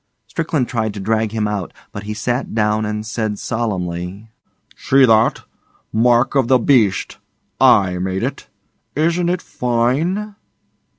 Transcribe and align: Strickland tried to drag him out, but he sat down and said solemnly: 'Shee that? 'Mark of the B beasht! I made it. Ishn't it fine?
Strickland 0.25 0.67
tried 0.67 0.95
to 0.95 0.99
drag 0.99 1.31
him 1.31 1.47
out, 1.47 1.73
but 1.91 2.01
he 2.01 2.15
sat 2.15 2.55
down 2.55 2.87
and 2.87 3.05
said 3.05 3.37
solemnly: 3.37 4.31
'Shee 4.75 5.05
that? 5.05 5.43
'Mark 5.93 6.33
of 6.33 6.47
the 6.47 6.57
B 6.57 6.87
beasht! 6.87 7.17
I 7.59 7.99
made 7.99 8.23
it. 8.23 8.47
Ishn't 8.95 9.29
it 9.29 9.43
fine? 9.43 10.35